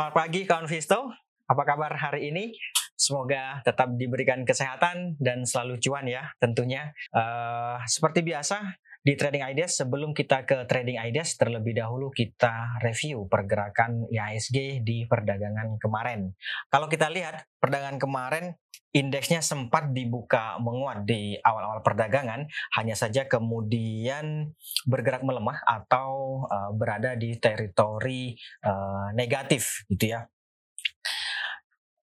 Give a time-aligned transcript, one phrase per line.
[0.00, 1.12] Selamat pagi kawan Visto.
[1.44, 2.56] Apa kabar hari ini?
[2.96, 6.96] Semoga tetap diberikan kesehatan dan selalu cuan ya tentunya.
[7.12, 13.24] Uh, seperti biasa di Trading Ideas sebelum kita ke Trading Ideas terlebih dahulu kita review
[13.32, 16.36] pergerakan IHSG di perdagangan kemarin.
[16.68, 18.44] Kalau kita lihat perdagangan kemarin
[18.90, 22.44] indeksnya sempat dibuka menguat di awal-awal perdagangan,
[22.76, 24.52] hanya saja kemudian
[24.84, 28.34] bergerak melemah atau uh, berada di teritori
[28.66, 30.26] uh, negatif gitu ya.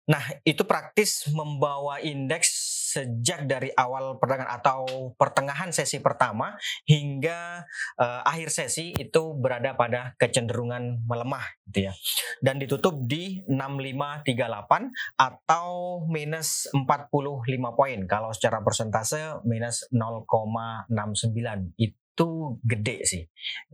[0.07, 2.66] Nah, itu praktis membawa indeks
[2.97, 6.57] sejak dari awal perdagangan atau pertengahan sesi pertama
[6.89, 7.69] hingga
[8.01, 11.93] uh, akhir sesi itu berada pada kecenderungan melemah gitu ya.
[12.41, 15.69] Dan ditutup di 6538 atau
[16.09, 17.45] minus 45
[17.77, 17.99] poin.
[18.09, 22.31] Kalau secara persentase minus 0,69 itu
[22.65, 23.23] gede sih.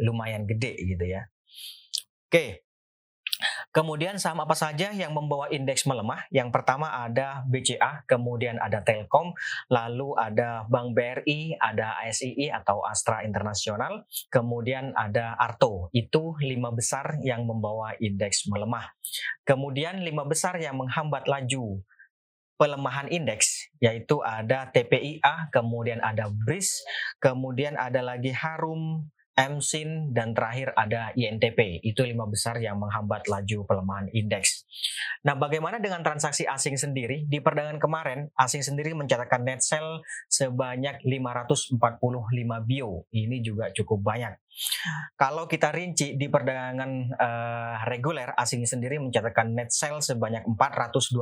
[0.02, 1.22] Lumayan gede gitu ya.
[2.27, 2.64] Oke,
[3.73, 6.28] Kemudian saham apa saja yang membawa indeks melemah?
[6.28, 9.33] Yang pertama ada BCA, kemudian ada Telkom,
[9.73, 15.89] lalu ada Bank BRI, ada ASII atau Astra Internasional, kemudian ada Arto.
[15.97, 18.93] Itu lima besar yang membawa indeks melemah.
[19.48, 21.81] Kemudian lima besar yang menghambat laju
[22.62, 26.87] pelemahan indeks yaitu ada TPIA, kemudian ada BRIS,
[27.19, 31.80] kemudian ada lagi Harum, MSIN, dan terakhir ada INTP.
[31.80, 34.69] Itu lima besar yang menghambat laju pelemahan indeks.
[35.25, 37.25] Nah, bagaimana dengan transaksi asing sendiri?
[37.30, 41.78] Di perdagangan kemarin, asing sendiri mencatatkan net sell sebanyak 545
[42.66, 43.08] bio.
[43.14, 44.41] Ini juga cukup banyak.
[45.17, 51.17] Kalau kita rinci di perdagangan uh, reguler asing sendiri mencatatkan net sell sebanyak 428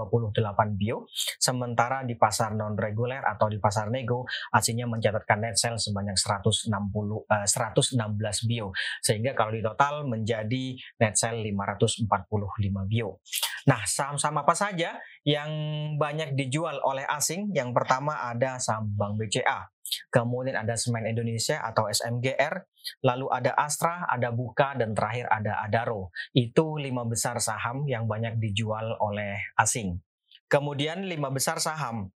[0.75, 1.06] bio,
[1.39, 6.71] sementara di pasar non reguler atau di pasar nego asingnya mencatatkan net sell sebanyak 160
[6.72, 8.75] uh, 116 bio.
[9.00, 12.09] Sehingga kalau di total menjadi net sell 545
[12.91, 13.22] bio.
[13.69, 15.50] Nah, saham-saham apa saja yang
[16.00, 17.53] banyak dijual oleh asing?
[17.53, 19.79] Yang pertama ada saham Bank BCA
[20.12, 22.67] kemudian ada Semen Indonesia atau SMGR,
[23.05, 26.15] lalu ada Astra, ada Buka, dan terakhir ada Adaro.
[26.34, 30.01] Itu lima besar saham yang banyak dijual oleh asing.
[30.51, 32.11] Kemudian lima besar saham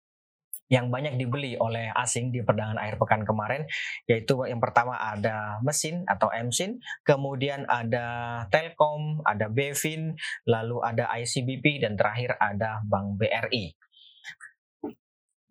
[0.71, 3.67] yang banyak dibeli oleh asing di perdagangan akhir pekan kemarin
[4.07, 10.15] yaitu yang pertama ada mesin atau MSIN, kemudian ada Telkom, ada Bevin,
[10.47, 13.75] lalu ada ICBP dan terakhir ada Bank BRI.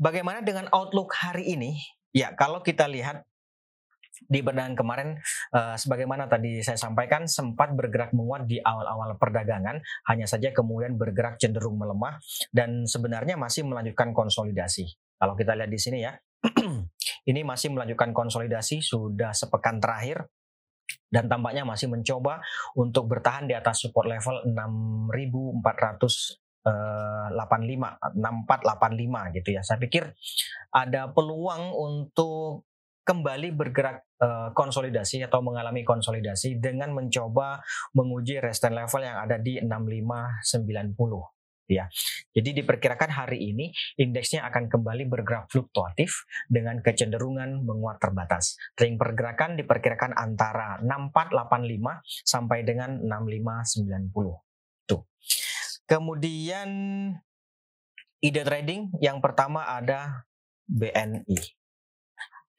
[0.01, 1.77] Bagaimana dengan outlook hari ini?
[2.11, 3.23] Ya, kalau kita lihat
[4.21, 5.09] di perdagangan kemarin
[5.57, 9.81] uh, sebagaimana tadi saya sampaikan sempat bergerak menguat di awal-awal perdagangan
[10.13, 12.21] hanya saja kemudian bergerak cenderung melemah
[12.53, 14.85] dan sebenarnya masih melanjutkan konsolidasi.
[15.17, 16.13] Kalau kita lihat di sini ya.
[17.31, 20.25] ini masih melanjutkan konsolidasi sudah sepekan terakhir
[21.13, 22.41] dan tampaknya masih mencoba
[22.75, 29.63] untuk bertahan di atas support level 6400 85 6485 gitu ya.
[29.65, 30.13] Saya pikir
[30.71, 32.69] ada peluang untuk
[33.01, 37.59] kembali bergerak uh, konsolidasi atau mengalami konsolidasi dengan mencoba
[37.97, 41.41] menguji resistance level yang ada di 6590
[41.71, 41.87] ya.
[42.35, 48.59] Jadi diperkirakan hari ini indeksnya akan kembali bergerak fluktuatif dengan kecenderungan menguat terbatas.
[48.75, 54.91] Ring pergerakan diperkirakan antara 6485 sampai dengan 6590.
[54.91, 55.03] Tuh.
[55.91, 56.71] Kemudian
[58.23, 60.23] ide trading yang pertama ada
[60.71, 61.60] BNI.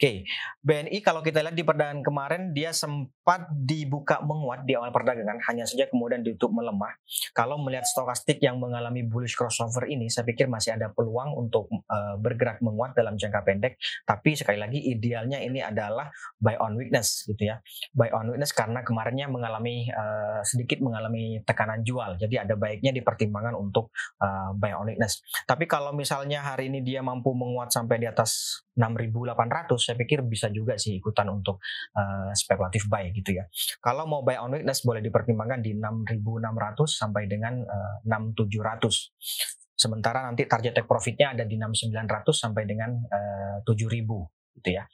[0.02, 0.26] Oke,
[0.66, 5.70] BNI kalau kita lihat di perdagangan kemarin dia sempat dibuka menguat di awal perdagangan, hanya
[5.70, 6.90] saja kemudian ditutup melemah.
[7.38, 12.18] Kalau melihat stokastik yang mengalami bullish crossover ini, saya pikir masih ada peluang untuk uh,
[12.18, 13.78] bergerak menguat dalam jangka pendek.
[14.02, 16.10] Tapi sekali lagi idealnya ini adalah
[16.42, 17.62] buy on weakness gitu ya,
[17.94, 23.54] buy on weakness karena kemarinnya mengalami uh, sedikit mengalami tekanan jual, jadi ada baiknya dipertimbangkan
[23.54, 25.22] untuk uh, buy on weakness.
[25.46, 30.48] Tapi kalau misalnya hari ini dia mampu menguat sampai di atas 6.800 saya pikir bisa
[30.48, 31.60] juga sih ikutan untuk
[31.96, 33.46] uh, spekulatif buy gitu ya.
[33.84, 39.76] Kalau mau buy on weakness boleh dipertimbangkan di 6.600 sampai dengan uh, eh, 6.700.
[39.76, 44.88] Sementara nanti target take profitnya ada di 6.900 sampai dengan uh, eh, 7.000 gitu ya.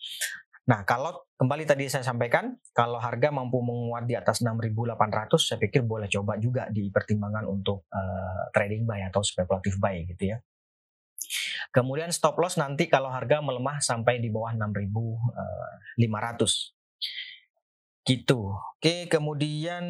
[0.67, 5.87] Nah, kalau kembali tadi saya sampaikan, kalau harga mampu menguat di atas 6.800, saya pikir
[5.87, 10.37] boleh coba juga dipertimbangkan untuk uh, trading buy atau spekulatif buy gitu ya.
[11.73, 14.87] Kemudian stop loss nanti kalau harga melemah sampai di bawah 6.500.
[15.97, 16.07] Eh,
[18.07, 18.55] gitu.
[18.55, 19.83] Oke, kemudian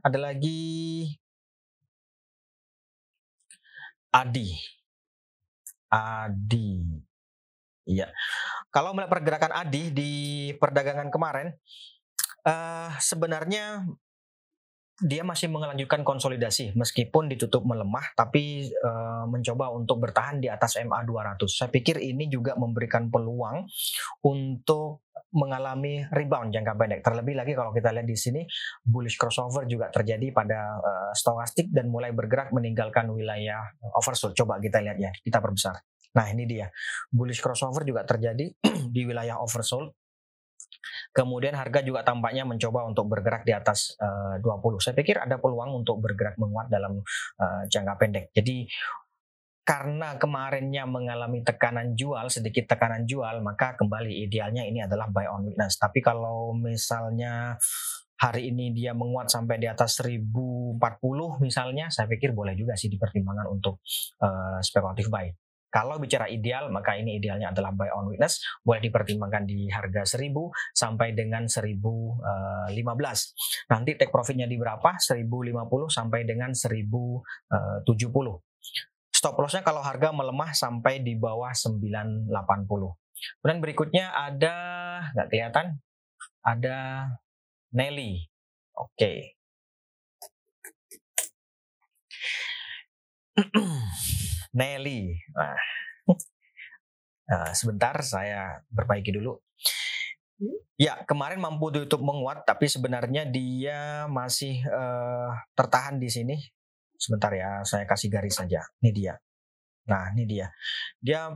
[0.00, 1.10] ada lagi
[4.14, 4.54] Adi.
[5.90, 6.70] Adi.
[7.84, 8.08] Iya.
[8.70, 10.12] Kalau melihat pergerakan Adi di
[10.56, 11.50] perdagangan kemarin,
[12.46, 13.82] uh, sebenarnya
[15.02, 21.02] dia masih melanjutkan konsolidasi meskipun ditutup melemah tapi uh, mencoba untuk bertahan di atas MA
[21.02, 21.42] 200.
[21.50, 23.66] Saya pikir ini juga memberikan peluang
[24.22, 25.02] untuk
[25.34, 27.00] mengalami rebound jangka pendek.
[27.02, 28.46] Terlebih lagi kalau kita lihat di sini
[28.86, 34.38] bullish crossover juga terjadi pada uh, stokastik dan mulai bergerak meninggalkan wilayah oversold.
[34.38, 35.82] Coba kita lihat ya, kita perbesar.
[36.14, 36.70] Nah, ini dia.
[37.10, 38.46] Bullish crossover juga terjadi
[38.94, 39.90] di wilayah oversold
[41.12, 44.82] Kemudian harga juga tampaknya mencoba untuk bergerak di atas eh, uh, 20.
[44.82, 47.00] Saya pikir ada peluang untuk bergerak menguat dalam
[47.40, 48.30] uh, jangka pendek.
[48.34, 48.66] Jadi
[49.64, 55.48] karena kemarinnya mengalami tekanan jual, sedikit tekanan jual, maka kembali idealnya ini adalah buy on
[55.48, 55.80] weakness.
[55.80, 57.56] Tapi kalau misalnya
[58.20, 60.76] hari ini dia menguat sampai di atas 1040
[61.40, 63.80] misalnya, saya pikir boleh juga sih dipertimbangkan untuk
[64.20, 65.32] uh, spekulatif buy.
[65.74, 70.30] Kalau bicara ideal, maka ini idealnya adalah buy on witness, boleh dipertimbangkan di harga 1000
[70.70, 72.14] sampai dengan 1015.
[72.70, 74.94] Eh, Nanti take profitnya di berapa?
[75.02, 78.38] 1050 sampai dengan 1070.
[79.10, 82.30] Stop lossnya kalau harga melemah sampai di bawah 980.
[83.42, 84.54] Kemudian berikutnya ada
[85.10, 85.82] nggak kelihatan?
[86.46, 87.08] Ada
[87.74, 88.30] Nelly.
[88.78, 88.94] Oke.
[88.94, 89.34] Okay.
[94.54, 95.18] Nelly.
[95.34, 95.58] Nah,
[97.28, 99.36] uh, sebentar saya perbaiki dulu.
[100.74, 106.36] Ya, kemarin mampu YouTube menguat, tapi sebenarnya dia masih uh, tertahan di sini.
[106.94, 108.62] Sebentar ya, saya kasih garis saja.
[108.82, 109.14] Ini dia.
[109.84, 110.50] Nah, ini dia.
[110.98, 111.30] Dia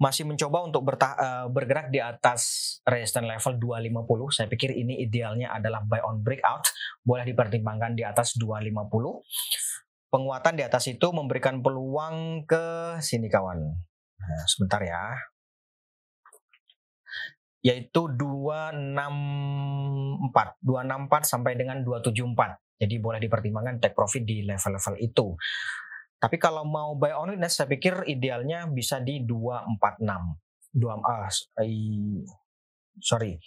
[0.00, 4.36] masih mencoba untuk uh, bergerak di atas resistance level 250.
[4.40, 6.64] Saya pikir ini idealnya adalah buy on breakout.
[7.04, 8.72] Boleh dipertimbangkan di atas 250
[10.08, 13.60] penguatan di atas itu memberikan peluang ke sini kawan.
[14.18, 15.14] Nah, sebentar ya.
[17.60, 22.56] Yaitu 264, 264 sampai dengan 274.
[22.78, 25.34] Jadi boleh dipertimbangkan take profit di level-level itu.
[26.18, 30.78] Tapi kalau mau buy on witness saya pikir idealnya bisa di 246.
[30.78, 31.26] 2 ah,
[33.02, 33.38] sorry.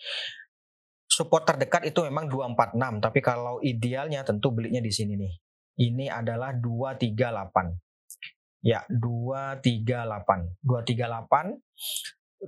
[1.12, 5.41] Support terdekat itu memang 246, tapi kalau idealnya tentu belinya di sini nih
[5.80, 8.66] ini adalah 238.
[8.66, 10.58] Ya, 238.
[10.66, 11.62] 238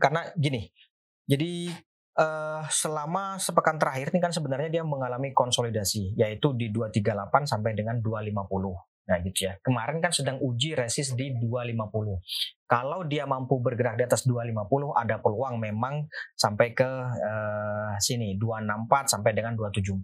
[0.01, 0.67] karena gini.
[1.23, 1.71] Jadi
[2.19, 8.01] uh, selama sepekan terakhir ini kan sebenarnya dia mengalami konsolidasi yaitu di 238 sampai dengan
[8.01, 8.93] 250.
[9.03, 9.59] Nah gitu ya.
[9.59, 12.23] Kemarin kan sedang uji resist di 250.
[12.63, 19.11] Kalau dia mampu bergerak di atas 250 ada peluang memang sampai ke uh, sini 264
[19.11, 19.99] sampai dengan 274.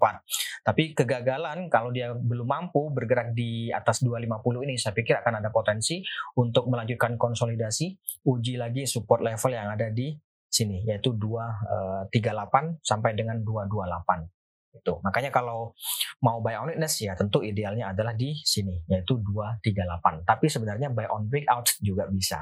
[0.63, 5.49] Tapi kegagalan kalau dia belum mampu bergerak di atas 250 ini saya pikir akan ada
[5.49, 6.03] potensi
[6.37, 7.95] untuk melanjutkan konsolidasi,
[8.27, 10.13] uji lagi support level yang ada di
[10.49, 14.27] sini yaitu 238 uh, sampai dengan 228.
[14.69, 15.01] Itu.
[15.01, 15.73] Makanya kalau
[16.21, 20.25] mau buy on witness ya tentu idealnya adalah di sini yaitu 238.
[20.25, 22.41] Tapi sebenarnya buy on breakout juga bisa.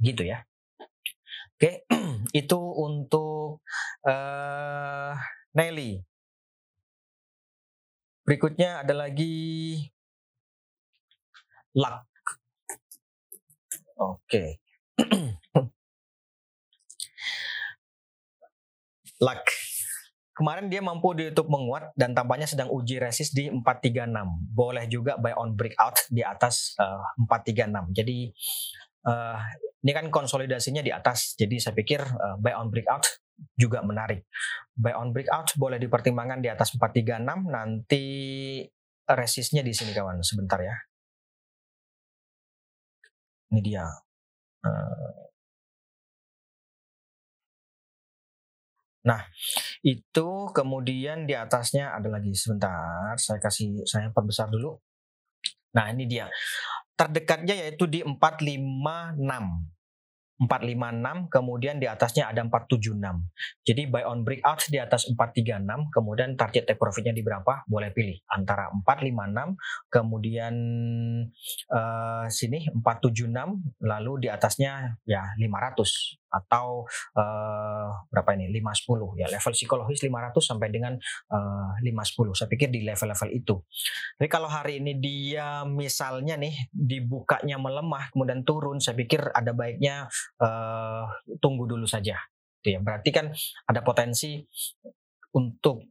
[0.00, 0.44] Gitu ya.
[1.60, 1.84] Oke,
[2.40, 3.64] itu untuk
[4.08, 5.12] uh,
[5.52, 6.00] Nelly.
[8.30, 9.74] Berikutnya ada lagi
[11.74, 12.06] luck.
[13.98, 14.62] Oke.
[19.26, 19.42] luck.
[20.30, 23.98] Kemarin dia mampu di YouTube menguat dan tampaknya sedang uji resist di 436.
[24.54, 27.98] Boleh juga buy on breakout di atas uh, eh, 436.
[27.98, 28.30] Jadi
[29.10, 29.42] uh,
[29.82, 31.34] ini kan konsolidasinya di atas.
[31.34, 33.10] Jadi saya pikir uh, buy on breakout
[33.56, 34.26] juga menarik.
[34.74, 38.04] Buy on breakout boleh dipertimbangkan di atas 436 nanti
[39.04, 40.76] resistnya di sini kawan sebentar ya.
[43.50, 43.86] Ini dia.
[44.62, 45.30] Uh,
[49.00, 49.24] Nah,
[49.80, 54.76] itu kemudian di atasnya ada lagi sebentar, saya kasih saya perbesar dulu.
[55.72, 56.28] Nah, ini dia.
[56.98, 59.79] Terdekatnya yaitu di 456.
[60.40, 62.96] 456 kemudian di atasnya ada 476
[63.60, 67.66] jadi buy on breakout di atas 436 kemudian target take profitnya di berapa?
[67.66, 70.54] Boleh pilih antara 456 kemudian
[71.70, 76.86] uh, sini 476 lalu di atasnya ya 500 atau
[77.18, 78.48] uh, berapa ini?
[78.62, 80.94] 510 ya level psikologis 500 sampai dengan
[81.30, 83.56] uh, 510 saya pikir di level-level itu.
[84.16, 90.06] Tapi kalau hari ini dia misalnya nih dibukanya melemah kemudian turun saya pikir ada baiknya
[90.40, 91.04] uh,
[91.42, 92.16] tunggu dulu saja.
[92.60, 92.80] Gitu ya.
[92.80, 93.32] Berarti kan
[93.66, 94.40] ada potensi
[95.34, 95.86] untuk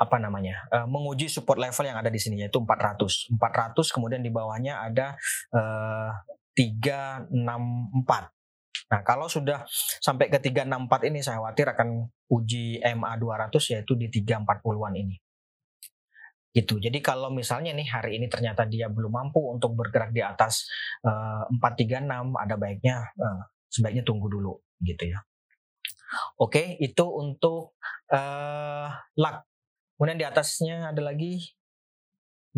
[0.00, 4.32] apa namanya uh, menguji support level yang ada di sini yaitu 400 400 kemudian di
[4.32, 5.12] bawahnya ada
[5.52, 6.16] uh,
[6.56, 8.39] 364
[8.90, 9.62] Nah, kalau sudah
[10.02, 15.16] sampai ke 364 ini saya khawatir akan uji MA 200 yaitu di 340-an ini.
[16.50, 16.82] gitu.
[16.82, 20.66] Jadi kalau misalnya nih hari ini ternyata dia belum mampu untuk bergerak di atas
[21.06, 25.22] uh, 436 ada baiknya uh, sebaiknya tunggu dulu gitu ya.
[26.42, 27.78] Oke, itu untuk
[28.10, 29.46] uh, luck.
[29.94, 31.38] Kemudian di atasnya ada lagi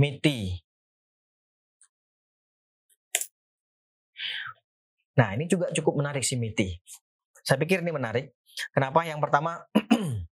[0.00, 0.56] MITI.
[5.18, 6.80] Nah, ini juga cukup menarik si MITI.
[7.42, 8.32] Saya pikir ini menarik.
[8.72, 9.04] Kenapa?
[9.04, 9.60] Yang pertama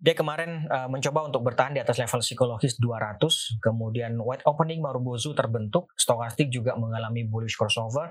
[0.00, 5.36] Dia kemarin uh, mencoba untuk bertahan di atas level psikologis 200, kemudian white opening Marubozu
[5.36, 8.08] terbentuk, stokastik juga mengalami bullish crossover,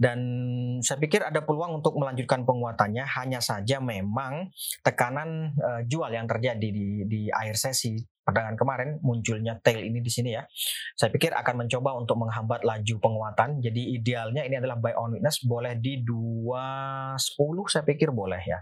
[0.00, 0.16] dan
[0.80, 4.48] saya pikir ada peluang untuk melanjutkan penguatannya, hanya saja memang
[4.80, 10.10] tekanan uh, jual yang terjadi di, di akhir sesi perdagangan kemarin munculnya tail ini di
[10.10, 10.42] sini ya.
[10.98, 13.62] Saya pikir akan mencoba untuk menghambat laju penguatan.
[13.62, 17.22] Jadi idealnya ini adalah buy on weakness boleh di 210
[17.70, 18.58] saya pikir boleh ya.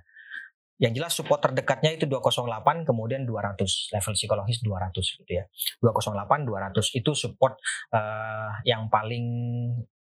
[0.77, 4.93] Yang jelas support terdekatnya itu 208 kemudian 200 level psikologis 200
[5.25, 5.49] gitu ya.
[5.81, 7.57] 208 200 itu support
[7.97, 9.25] uh, yang paling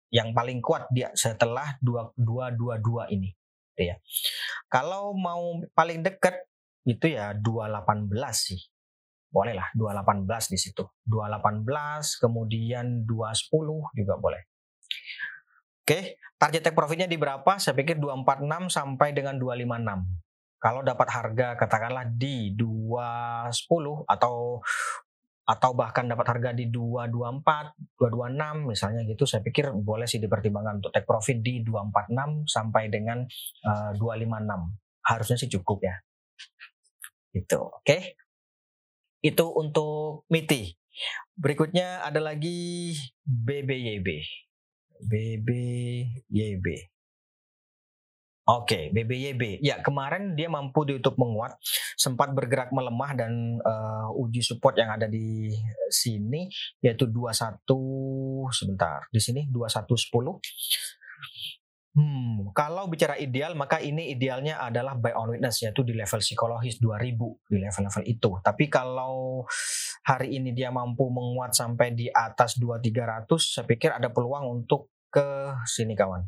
[0.10, 3.30] yang paling kuat dia setelah 2222 ini
[3.72, 3.96] gitu ya.
[4.68, 6.50] Kalau mau paling dekat
[6.90, 8.62] itu ya 218 sih.
[9.32, 10.84] Boleh lah 218 di situ.
[11.08, 11.66] 218
[12.20, 14.42] kemudian 210 juga boleh.
[15.82, 17.58] Oke, target take profitnya di berapa?
[17.58, 20.22] Saya pikir 246 sampai dengan 256
[20.62, 24.62] kalau dapat harga katakanlah di 210 atau
[25.42, 30.94] atau bahkan dapat harga di 224, 226 misalnya gitu, saya pikir boleh sih dipertimbangkan untuk
[30.94, 33.26] take profit di 246 sampai dengan
[33.66, 35.02] uh, eh, 256.
[35.02, 35.96] Harusnya sih cukup ya.
[37.34, 37.82] Itu, oke.
[37.82, 38.02] Okay?
[39.22, 40.74] Itu untuk MITI.
[41.38, 42.94] Berikutnya ada lagi
[43.26, 44.08] BBYB.
[45.02, 46.68] BBYB.
[48.52, 49.62] Oke, okay, BBYB.
[49.62, 51.56] Ya, kemarin dia mampu ditutup menguat,
[51.94, 55.54] sempat bergerak melemah dan uh, uji support yang ada di
[55.94, 56.50] sini
[56.82, 57.64] yaitu 21
[58.50, 59.06] sebentar.
[59.14, 60.42] Di sini 2110.
[61.92, 66.80] Hmm, kalau bicara ideal maka ini idealnya adalah buy on witness yaitu di level psikologis
[66.80, 67.20] 2000
[67.52, 68.32] di level-level itu.
[68.40, 69.44] Tapi kalau
[70.08, 75.52] hari ini dia mampu menguat sampai di atas 2300, saya pikir ada peluang untuk ke
[75.68, 76.24] sini kawan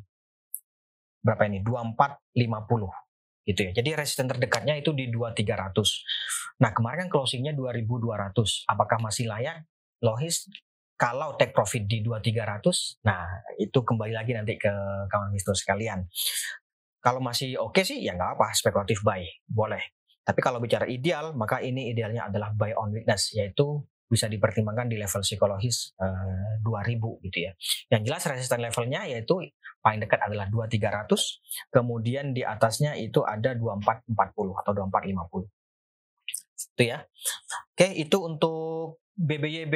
[1.23, 3.71] berapa ini 2450 gitu ya.
[3.71, 6.59] Jadi resisten terdekatnya itu di 2300.
[6.59, 8.67] Nah, kemarin kan closingnya 2200.
[8.67, 9.63] Apakah masih layak?
[10.03, 10.51] Logis
[10.93, 13.25] kalau take profit di 2300, nah
[13.57, 14.71] itu kembali lagi nanti ke
[15.09, 16.05] kawan investor sekalian.
[17.03, 19.81] Kalau masih oke okay sih ya nggak apa, spekulatif buy, boleh.
[20.23, 25.01] Tapi kalau bicara ideal, maka ini idealnya adalah buy on weakness, yaitu bisa dipertimbangkan di
[25.01, 27.51] level psikologis uh, eh, 2000 gitu ya.
[27.89, 29.41] Yang jelas resisten levelnya yaitu
[29.81, 35.49] paling dekat adalah 2300, kemudian di atasnya itu ada 2440 atau 2450.
[36.77, 37.03] Itu ya.
[37.73, 39.75] Oke, itu untuk BBYB.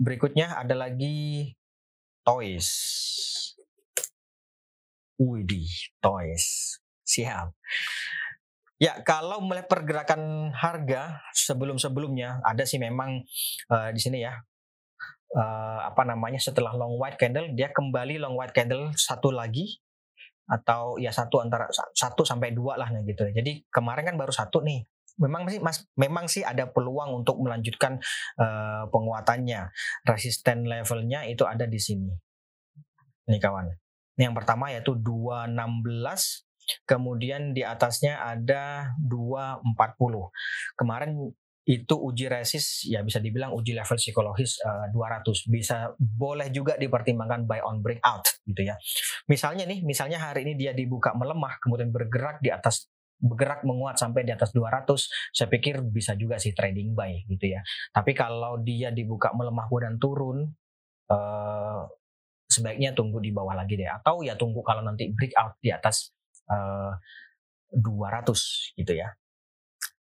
[0.00, 1.52] Berikutnya ada lagi
[2.24, 2.68] Toys.
[5.20, 5.68] Widih,
[6.00, 6.80] Toys.
[7.04, 7.52] Siap.
[8.80, 13.28] Ya, kalau melihat pergerakan harga sebelum-sebelumnya ada sih memang
[13.68, 14.40] uh, di sini ya
[15.36, 19.84] uh, apa namanya setelah long white candle dia kembali long white candle satu lagi
[20.50, 23.22] atau ya satu antara satu sampai dua lah gitu.
[23.30, 24.82] Jadi kemarin kan baru satu nih.
[25.20, 28.00] Memang sih mas, memang sih ada peluang untuk melanjutkan
[28.40, 29.68] uh, penguatannya.
[30.08, 32.10] Resisten levelnya itu ada di sini.
[33.28, 33.68] Nih kawan.
[34.16, 35.52] Ini yang pertama yaitu 216
[36.88, 39.76] kemudian di atasnya ada 240.
[40.76, 41.32] Kemarin
[41.68, 45.22] itu uji resist ya bisa dibilang uji level psikologis uh, eh, 200
[45.52, 48.74] bisa boleh juga dipertimbangkan buy on breakout gitu ya
[49.30, 54.24] misalnya nih misalnya hari ini dia dibuka melemah kemudian bergerak di atas bergerak menguat sampai
[54.24, 54.88] di atas 200
[55.30, 57.60] saya pikir bisa juga sih trading buy gitu ya
[57.92, 60.48] tapi kalau dia dibuka melemah dan turun
[61.12, 61.84] uh,
[62.50, 66.10] sebaiknya tunggu di bawah lagi deh atau ya tunggu kalau nanti breakout di atas
[66.50, 66.92] eh,
[67.70, 69.14] 200 gitu ya.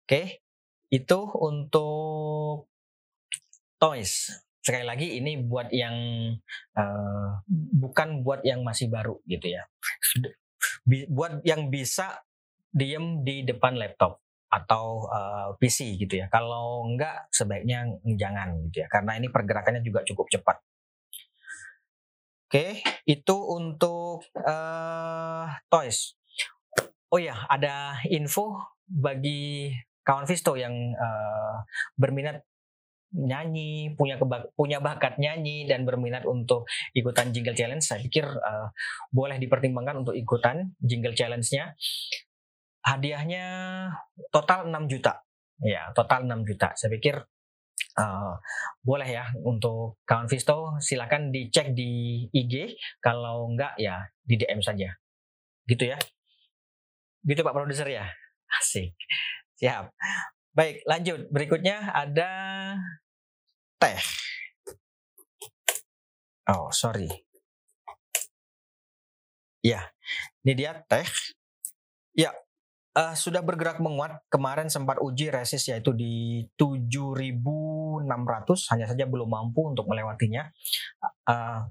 [0.03, 0.41] Oke,
[0.89, 2.67] itu untuk
[3.77, 4.33] toys.
[4.63, 5.95] Sekali lagi ini buat yang
[6.79, 7.29] uh,
[7.75, 9.67] bukan buat yang masih baru gitu ya.
[11.11, 12.23] Buat yang bisa
[12.73, 14.19] diem di depan laptop
[14.53, 16.29] atau uh, eh, PC gitu ya.
[16.29, 20.57] Kalau enggak sebaiknya jangan gitu ya karena ini pergerakannya juga cukup cepat.
[22.53, 26.13] Oke, itu untuk uh, toys.
[27.09, 29.73] Oh ya, ada info bagi
[30.05, 31.65] kawan Visto yang uh,
[31.97, 32.45] berminat
[33.13, 34.21] nyanyi, punya
[34.53, 38.69] punya bakat nyanyi dan berminat untuk ikutan jingle challenge, saya pikir uh,
[39.09, 41.73] boleh dipertimbangkan untuk ikutan jingle challenge-nya.
[42.83, 43.45] Hadiahnya
[44.29, 45.23] total 6 juta.
[45.63, 46.75] Ya, total 6 juta.
[46.75, 47.23] Saya pikir
[47.93, 48.33] Uh,
[48.81, 54.89] boleh ya untuk kawan Visto silakan dicek di IG kalau enggak ya di DM saja.
[55.69, 55.97] Gitu ya.
[57.21, 58.09] Gitu Pak Produser ya?
[58.49, 58.97] Asik.
[59.61, 59.93] Siap.
[60.57, 61.29] Baik lanjut.
[61.29, 62.29] Berikutnya ada
[63.77, 64.01] teh.
[66.49, 67.09] Oh sorry.
[69.61, 69.85] Ya
[70.41, 71.05] ini dia teh.
[72.17, 72.33] Ya
[72.97, 74.21] uh, sudah bergerak menguat.
[74.29, 78.07] Kemarin sempat uji resist yaitu di 7.600,
[78.73, 80.49] hanya saja belum mampu untuk melewatinya.
[81.25, 81.65] Uh,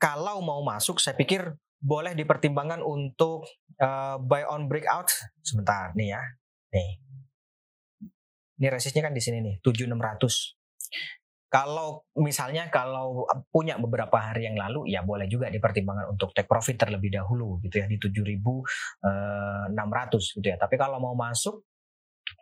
[0.00, 3.48] kalau mau masuk, saya pikir boleh dipertimbangkan untuk
[3.80, 5.08] uh, buy on breakout.
[5.40, 6.22] Sebentar nih ya,
[6.74, 6.90] nih.
[8.60, 10.60] Ini resistnya kan di sini nih, 7600
[11.50, 16.78] kalau misalnya kalau punya beberapa hari yang lalu ya boleh juga dipertimbangkan untuk take profit
[16.78, 19.74] terlebih dahulu gitu ya di 7.600
[20.38, 20.54] gitu ya.
[20.54, 21.66] Tapi kalau mau masuk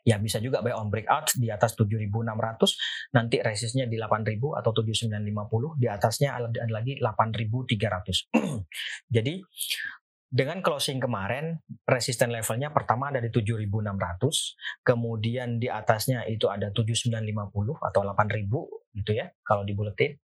[0.04, 5.80] ya bisa juga buy on breakout di atas 7.600 nanti resistnya di 8.000 atau 7.950
[5.80, 8.28] di atasnya ada lagi 8.300
[9.16, 9.34] jadi
[10.28, 11.56] dengan closing kemarin
[11.88, 17.24] resisten levelnya pertama ada di 7600 kemudian di atasnya itu ada 7950
[17.80, 20.20] atau 8000 gitu ya kalau dibuletin.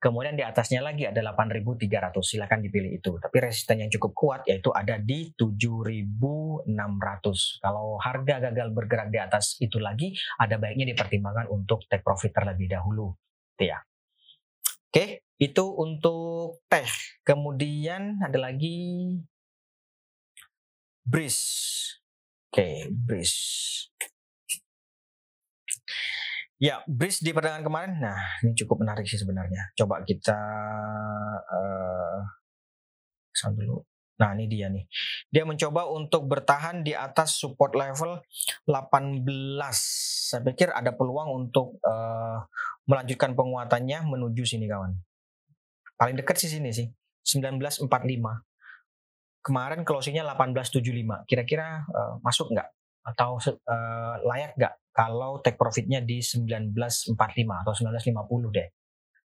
[0.00, 3.20] Kemudian di atasnya lagi ada 8300 silahkan dipilih itu.
[3.20, 6.64] Tapi resisten yang cukup kuat yaitu ada di 7600
[7.60, 12.72] kalau harga gagal bergerak di atas itu lagi ada baiknya dipertimbangkan untuk take profit terlebih
[12.72, 13.12] dahulu
[13.56, 13.78] gitu ya.
[14.88, 16.88] Oke, itu untuk teh.
[17.20, 19.20] Kemudian ada lagi
[21.08, 21.44] Breeze.
[22.52, 23.40] Oke, okay, Breeze.
[26.60, 29.72] Ya, Breeze di perdagangan kemarin, nah ini cukup menarik sih sebenarnya.
[29.72, 30.36] Coba kita
[31.48, 32.20] uh,
[33.56, 33.80] dulu.
[34.18, 34.84] Nah ini dia nih.
[35.32, 38.20] Dia mencoba untuk bertahan di atas support level
[38.66, 39.24] 18.
[40.28, 42.42] Saya pikir ada peluang untuk uh,
[42.84, 44.92] melanjutkan penguatannya menuju sini kawan.
[45.96, 46.90] Paling dekat sih sini sih.
[47.22, 47.86] 1945
[49.48, 51.24] kemarin closingnya 1875.
[51.24, 52.68] Kira-kira uh, masuk nggak?
[53.08, 58.68] Atau uh, layak nggak kalau take profitnya di 1945 atau 1950 deh?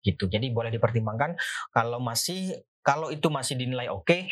[0.05, 0.29] Gitu.
[0.29, 1.41] Jadi boleh dipertimbangkan
[1.73, 2.53] kalau masih
[2.85, 4.29] kalau itu masih dinilai oke, okay,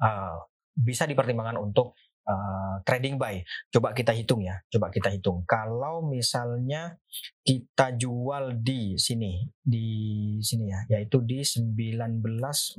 [0.00, 0.40] uh,
[0.72, 3.42] bisa dipertimbangkan untuk uh, trading buy.
[3.74, 5.42] Coba kita hitung ya, coba kita hitung.
[5.44, 6.96] Kalau misalnya
[7.42, 12.78] kita jual di sini, di sini ya, yaitu di 1945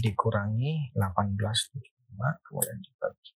[0.00, 3.30] dikurangi 18,75 kemudian dibagi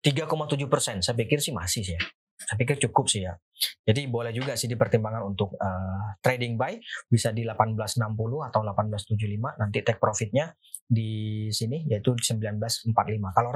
[0.00, 0.96] 3,7 persen.
[1.00, 2.02] Saya pikir sih masih sih ya.
[2.40, 3.36] Saya pikir cukup sih ya.
[3.84, 6.80] Jadi boleh juga sih dipertimbangkan untuk uh, trading buy
[7.12, 8.00] bisa di 1860
[8.48, 10.56] atau 1875 nanti take profitnya
[10.88, 12.96] di sini yaitu 1945.
[13.36, 13.50] Kalau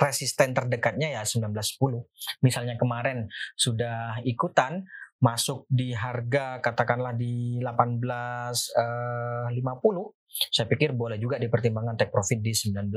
[0.00, 2.40] resisten terdekat-nya ya 1910.
[2.40, 10.12] Misalnya kemarin sudah ikutan masuk di harga katakanlah di 1850 uh,
[10.52, 12.92] saya pikir boleh juga dipertimbangkan take profit di 1910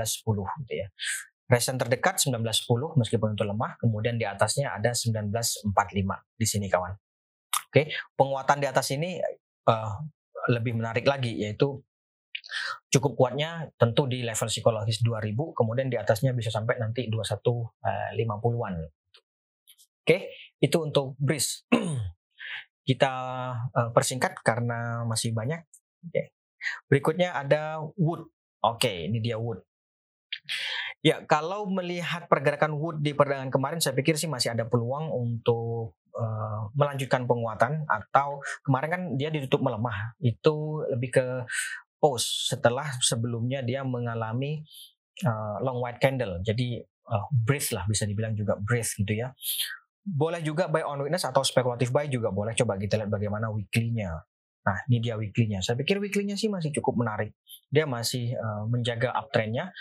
[0.65, 0.88] gitu ya.
[1.49, 5.73] Resistance terdekat 1910 meskipun itu lemah, kemudian di atasnya ada 1945
[6.38, 6.93] di sini kawan.
[7.73, 9.17] Oke, penguatan di atas ini
[9.65, 9.93] uh,
[10.53, 11.82] lebih menarik lagi yaitu
[12.89, 18.73] cukup kuatnya tentu di level psikologis 2000 kemudian di atasnya bisa sampai nanti 2150-an.
[20.10, 20.26] Oke,
[20.58, 21.69] itu untuk breeze.
[22.89, 23.13] kita
[23.69, 25.62] uh, persingkat karena masih banyak.
[26.02, 26.34] Okay.
[26.89, 28.26] Berikutnya ada wood.
[28.65, 29.62] Oke, ini dia wood.
[31.06, 35.93] Ya, kalau melihat pergerakan wood di perdagangan kemarin, saya pikir sih masih ada peluang untuk
[36.17, 40.17] uh, melanjutkan penguatan atau kemarin kan dia ditutup melemah.
[40.17, 41.26] Itu lebih ke
[42.02, 44.65] post setelah sebelumnya dia mengalami
[45.22, 46.41] uh, long white candle.
[46.41, 49.30] Jadi uh, breath lah bisa dibilang juga breath gitu ya
[50.04, 54.24] boleh juga buy on weakness atau spekulatif buy juga boleh coba kita lihat bagaimana weekly-nya.
[54.60, 55.63] Nah, ini dia weekly-nya.
[55.63, 57.32] Saya pikir weekly-nya sih masih cukup menarik.
[57.72, 59.72] Dia masih uh, menjaga uptrend-nya.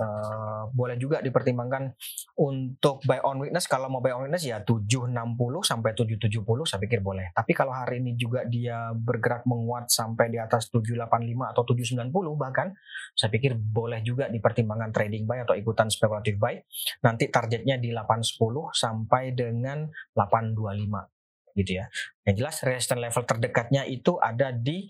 [0.00, 1.92] Uh, boleh juga dipertimbangkan
[2.40, 3.68] untuk buy on weakness.
[3.68, 5.12] Kalau mau buy on weakness ya 760
[5.60, 7.28] sampai 770 saya pikir boleh.
[7.36, 12.72] Tapi kalau hari ini juga dia bergerak menguat sampai di atas 785 atau 790 bahkan,
[13.12, 16.56] saya pikir boleh juga dipertimbangkan trading buy atau ikutan spekulatif buy.
[17.04, 21.21] Nanti targetnya di 810 sampai dengan 825
[21.56, 21.86] gitu ya.
[22.24, 24.88] Yang jelas resistance level terdekatnya itu ada di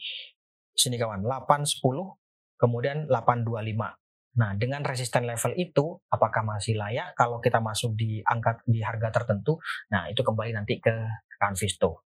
[0.72, 1.82] sini kawan 810
[2.56, 3.98] kemudian 825.
[4.32, 9.12] Nah, dengan resisten level itu apakah masih layak kalau kita masuk di angka di harga
[9.12, 9.60] tertentu?
[9.92, 10.94] Nah, itu kembali nanti ke
[11.36, 12.08] Canvisto.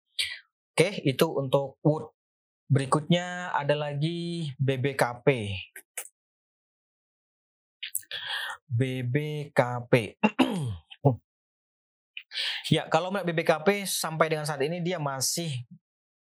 [0.71, 2.15] Oke, itu untuk wood.
[2.71, 5.27] Berikutnya ada lagi BBKP.
[8.71, 9.93] BBKP.
[12.71, 15.51] Ya, kalau melihat BBKP sampai dengan saat ini dia masih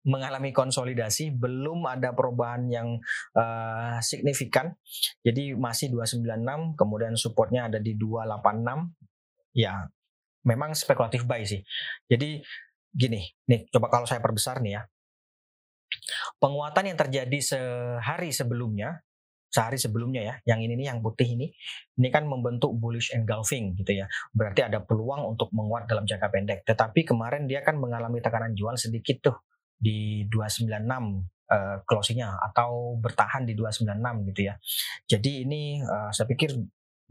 [0.02, 2.97] mengalami konsolidasi, belum ada perubahan yang
[3.38, 4.74] uh, signifikan.
[5.21, 8.89] Jadi masih 296, kemudian supportnya ada di 286.
[9.54, 9.86] Ya,
[10.41, 11.62] memang spekulatif buy sih.
[12.10, 12.41] Jadi
[12.89, 14.84] gini, nih coba kalau saya perbesar nih ya.
[16.41, 19.04] Penguatan yang terjadi sehari sebelumnya
[19.52, 21.52] sehari sebelumnya ya, yang ini nih yang putih ini,
[22.00, 24.08] ini kan membentuk bullish engulfing gitu ya.
[24.32, 26.60] Berarti ada peluang untuk menguat dalam jangka pendek.
[26.64, 29.36] Tetapi kemarin dia kan mengalami tekanan jual sedikit tuh
[29.76, 30.72] di 296
[31.52, 34.56] uh, closingnya atau bertahan di 296 gitu ya.
[35.06, 36.56] Jadi ini uh, saya pikir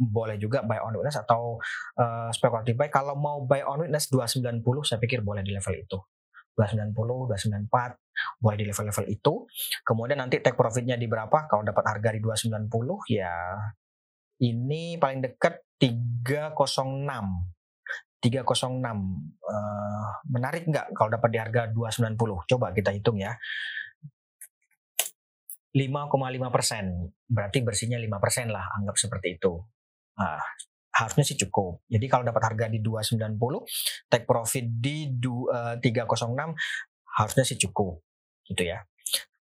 [0.00, 1.60] boleh juga buy on witness atau
[2.00, 2.88] uh, speculative buy.
[2.88, 6.00] Kalau mau buy on witness 290 saya pikir boleh di level itu.
[6.56, 9.34] 290, 294 mulai di level-level itu.
[9.86, 11.48] Kemudian nanti take profitnya di berapa?
[11.48, 12.68] Kalau dapat harga di 290
[13.08, 13.56] ya
[14.40, 17.04] ini paling dekat 306.
[18.20, 22.48] 306 uh, menarik nggak kalau dapat di harga 290?
[22.48, 23.36] Coba kita hitung ya.
[25.70, 29.54] 5,5 persen, berarti bersihnya 5 persen lah, anggap seperti itu.
[30.18, 30.42] Nah,
[31.00, 31.80] harusnya sih cukup.
[31.88, 33.40] Jadi kalau dapat harga di 290,
[34.12, 36.52] take profit di 306 eh,
[37.16, 38.04] harusnya sih cukup
[38.44, 38.84] gitu ya.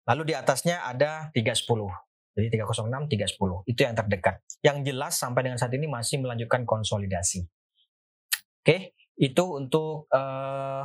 [0.07, 1.89] Lalu di atasnya ada 310.
[2.37, 3.65] Jadi 306, 310.
[3.65, 4.45] Itu yang terdekat.
[4.61, 7.49] Yang jelas sampai dengan saat ini masih melanjutkan konsolidasi.
[8.61, 10.85] Oke, itu untuk uh,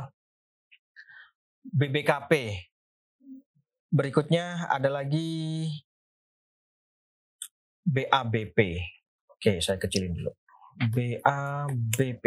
[1.76, 2.32] BBKP.
[3.92, 5.68] Berikutnya ada lagi
[7.84, 8.58] BABP.
[9.36, 10.32] Oke, saya kecilin dulu.
[10.78, 12.24] BABP.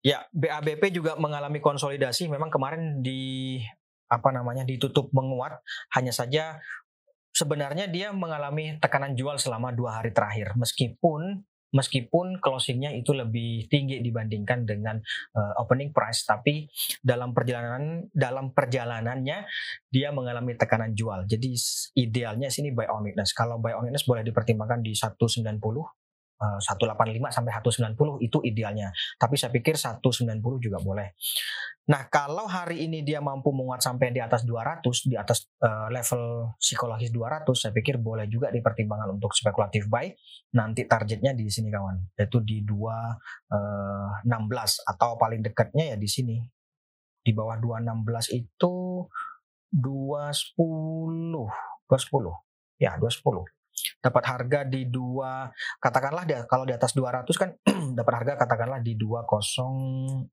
[0.00, 2.24] Ya, BABP juga mengalami konsolidasi.
[2.32, 3.60] Memang kemarin di
[4.08, 5.60] apa namanya ditutup menguat.
[5.92, 6.56] Hanya saja
[7.36, 10.56] sebenarnya dia mengalami tekanan jual selama dua hari terakhir.
[10.56, 11.44] Meskipun
[11.74, 14.98] meskipun closingnya itu lebih tinggi dibandingkan dengan
[15.34, 16.66] uh, opening price, tapi
[17.02, 19.46] dalam perjalanan dalam perjalanannya
[19.90, 21.26] dia mengalami tekanan jual.
[21.26, 21.54] Jadi
[21.98, 23.34] idealnya sini buy on witness.
[23.34, 25.99] Kalau buy on witness boleh dipertimbangkan di 190
[26.40, 28.88] 185 eh, sampai 190 itu idealnya.
[29.20, 31.12] Tapi saya pikir 190 juga boleh.
[31.90, 36.54] Nah, kalau hari ini dia mampu menguat sampai di atas 200, di atas uh, level
[36.54, 40.06] psikologis 200, saya pikir boleh juga dipertimbangkan untuk spekulatif buy.
[40.54, 46.38] Nanti targetnya di sini kawan, yaitu di 216 uh, atau paling dekatnya ya di sini.
[47.20, 48.74] Di bawah 216 itu
[49.74, 50.56] 210,
[51.90, 52.80] 210.
[52.80, 53.59] Ya, 210
[54.00, 55.48] dapat harga di dua
[55.80, 57.50] katakanlah dia kalau di atas 200 kan
[57.98, 60.30] dapat harga katakanlah di 204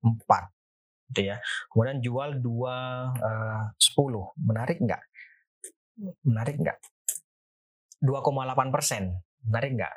[1.13, 1.38] gitu ya.
[1.71, 5.03] Kemudian jual 210 uh, eh, menarik nggak?
[6.27, 6.77] Menarik nggak?
[8.03, 9.15] 2,8 persen
[9.47, 9.95] menarik nggak?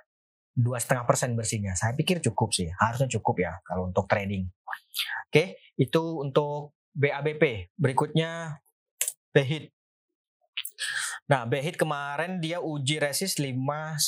[0.61, 1.73] dua setengah persen bersihnya.
[1.79, 4.51] Saya pikir cukup sih harusnya cukup ya kalau untuk trading.
[5.31, 8.61] Oke itu untuk BABP berikutnya
[9.31, 9.71] BHIT
[11.31, 14.03] Nah, Behit kemarin dia uji resist 59.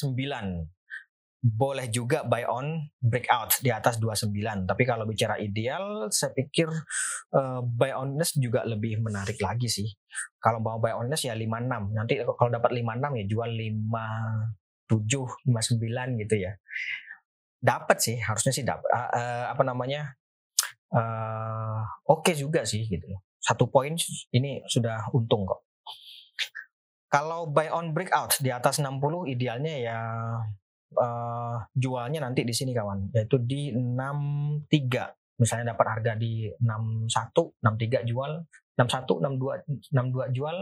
[1.42, 4.66] Boleh juga buy on breakout di atas 29.
[4.66, 6.66] Tapi kalau bicara ideal, saya pikir
[7.35, 9.87] uh, buy nest juga lebih menarik lagi sih.
[10.42, 11.94] Kalau mau buy nest ya 56.
[11.94, 13.50] Nanti kalau dapat 56 ya jual
[14.90, 16.58] 57, 59 gitu ya.
[17.62, 18.87] Dapat sih, harusnya sih dapat.
[18.90, 20.18] Uh, uh, apa namanya?
[20.90, 23.06] Uh, Oke okay juga sih gitu.
[23.38, 23.94] Satu poin
[24.35, 25.71] ini sudah untung kok.
[27.12, 29.98] Kalau buy on breakout di atas 60 idealnya ya
[30.96, 35.37] uh, jualnya nanti di sini kawan, yaitu di 63.
[35.37, 38.33] Misalnya dapat harga di 61, 63 jual,
[38.81, 40.57] 61, 62, 62 jual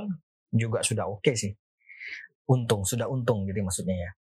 [0.51, 1.53] juga sudah oke okay sih.
[2.51, 4.11] Untung, sudah untung jadi maksudnya ya.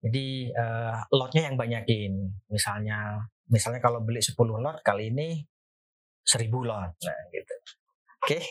[0.00, 2.40] Jadi uh, lotnya yang banyakin.
[2.48, 3.20] Misalnya
[3.52, 5.44] misalnya kalau beli 10 lot kali ini
[6.24, 6.96] 1000 lot.
[7.04, 7.54] Nah, gitu.
[8.24, 8.40] Oke.
[8.40, 8.44] Okay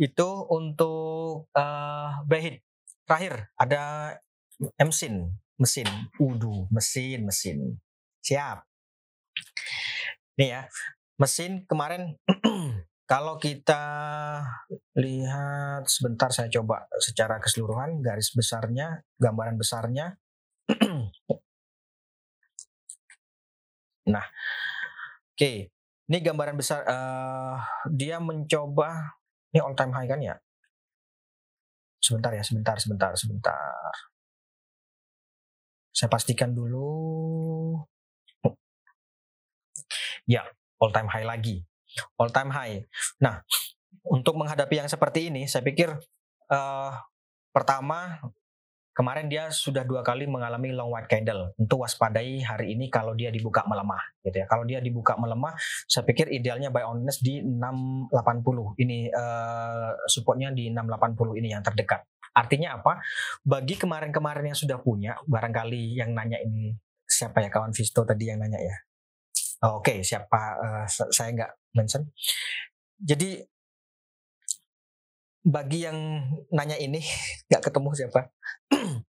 [0.00, 1.19] itu untuk
[1.56, 2.62] uh, Behit.
[3.06, 4.14] Terakhir ada
[4.78, 5.88] mesin, mesin,
[6.20, 7.80] udu, mesin, mesin.
[8.22, 8.62] Siap.
[10.38, 10.62] Nih ya,
[11.18, 12.16] mesin kemarin
[13.10, 13.82] kalau kita
[14.94, 20.14] lihat sebentar saya coba secara keseluruhan garis besarnya, gambaran besarnya.
[24.14, 25.66] nah, oke, okay.
[26.06, 26.86] ini gambaran besar.
[26.86, 27.58] Uh,
[27.90, 29.18] dia mencoba
[29.50, 30.38] ini all time high kan ya?
[32.10, 33.90] Sebentar ya, sebentar, sebentar, sebentar.
[35.94, 37.78] Saya pastikan dulu.
[40.26, 40.42] Ya,
[40.82, 41.62] all time high lagi.
[42.18, 42.82] All time high.
[43.22, 43.46] Nah,
[44.10, 45.94] untuk menghadapi yang seperti ini, saya pikir
[46.50, 46.92] uh,
[47.54, 48.18] pertama
[49.00, 51.56] kemarin dia sudah dua kali mengalami long white candle.
[51.56, 54.44] Tentu waspadai hari ini kalau dia dibuka melemah, gitu ya.
[54.44, 55.56] Kalau dia dibuka melemah,
[55.88, 58.76] saya pikir idealnya buy on di 680.
[58.76, 62.04] Ini uh, supportnya di 680 ini yang terdekat.
[62.36, 63.00] Artinya apa?
[63.40, 66.76] Bagi kemarin-kemarin yang sudah punya, barangkali yang nanya ini
[67.08, 68.76] siapa ya kawan Visto tadi yang nanya ya.
[69.72, 70.40] Oke, okay, siapa?
[70.60, 72.04] Uh, saya nggak mention.
[73.00, 73.40] Jadi
[75.40, 75.96] bagi yang
[76.52, 77.00] nanya ini
[77.48, 78.28] nggak ketemu siapa.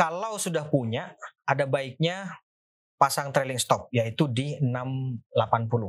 [0.00, 1.12] Kalau sudah punya,
[1.44, 2.40] ada baiknya
[3.00, 5.32] pasang trailing stop yaitu di 680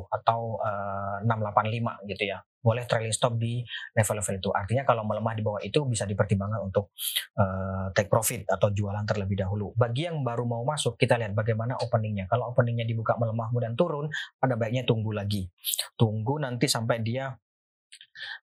[0.07, 2.39] atau uh, eh, 685 gitu ya.
[2.61, 3.59] Boleh trailing stop di
[3.97, 4.49] level-level itu.
[4.53, 6.93] Artinya kalau melemah di bawah itu bisa dipertimbangkan untuk
[7.35, 9.73] uh, take profit atau jualan terlebih dahulu.
[9.75, 12.29] Bagi yang baru mau masuk, kita lihat bagaimana openingnya.
[12.29, 14.07] Kalau openingnya dibuka melemah kemudian turun,
[14.39, 15.49] ada baiknya tunggu lagi.
[15.97, 17.33] Tunggu nanti sampai dia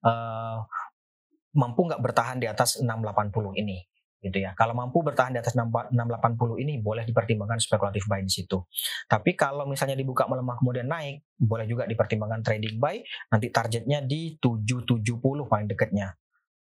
[0.05, 0.63] uh,
[1.57, 3.79] mampu nggak bertahan di atas 680 ini
[4.19, 4.51] gitu ya.
[4.59, 5.95] Kalau mampu bertahan di atas 680
[6.59, 8.59] ini boleh dipertimbangkan spekulatif buy di situ.
[9.07, 12.99] Tapi kalau misalnya dibuka melemah kemudian naik, boleh juga dipertimbangkan trading buy.
[13.31, 16.19] Nanti targetnya di 770 paling dekatnya.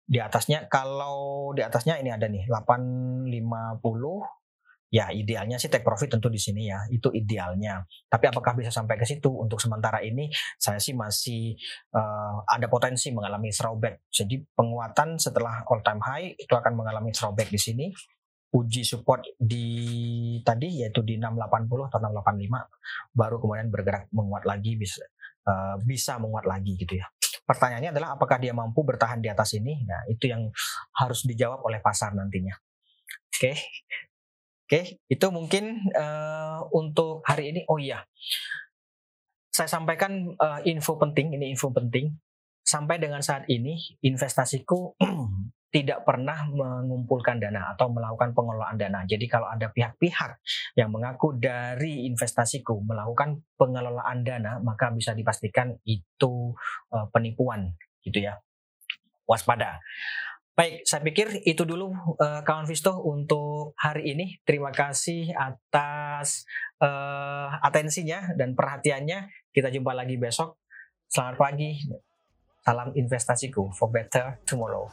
[0.05, 3.31] Di atasnya kalau di atasnya ini ada nih 850
[4.91, 7.87] ya idealnya sih take profit tentu di sini ya itu idealnya.
[8.11, 9.31] Tapi apakah bisa sampai ke situ?
[9.31, 10.27] Untuk sementara ini
[10.59, 11.55] saya sih masih
[11.95, 17.47] uh, ada potensi mengalami throwback jadi penguatan setelah all time high itu akan mengalami throwback
[17.47, 17.87] di sini.
[18.51, 19.63] Uji support di
[20.43, 25.07] tadi yaitu di 680 atau 685 baru kemudian bergerak menguat lagi bisa
[25.47, 27.07] uh, bisa menguat lagi gitu ya.
[27.47, 29.87] Pertanyaannya adalah apakah dia mampu bertahan di atas ini?
[29.87, 30.51] Nah itu yang
[30.99, 32.51] harus dijawab oleh pasar nantinya.
[33.31, 33.55] Oke okay.
[34.71, 37.67] Oke, itu mungkin uh, untuk hari ini.
[37.67, 38.07] Oh iya,
[39.51, 41.35] saya sampaikan uh, info penting.
[41.35, 42.15] Ini info penting.
[42.63, 44.95] Sampai dengan saat ini investasiku
[45.75, 49.03] tidak pernah mengumpulkan dana atau melakukan pengelolaan dana.
[49.03, 50.39] Jadi kalau ada pihak-pihak
[50.79, 56.55] yang mengaku dari investasiku melakukan pengelolaan dana, maka bisa dipastikan itu
[56.95, 57.75] uh, penipuan,
[58.07, 58.39] gitu ya.
[59.27, 59.83] Waspada.
[60.51, 64.35] Baik, saya pikir itu dulu uh, kawan Visto untuk hari ini.
[64.43, 66.43] Terima kasih atas
[66.83, 69.31] uh, atensinya dan perhatiannya.
[69.55, 70.59] Kita jumpa lagi besok.
[71.07, 71.71] Selamat pagi.
[72.67, 74.91] Salam investasiku for better tomorrow.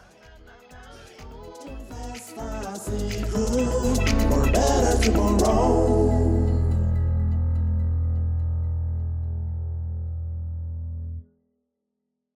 [4.30, 5.97] For better tomorrow.